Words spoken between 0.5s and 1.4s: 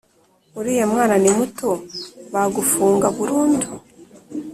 Uriya mwana ni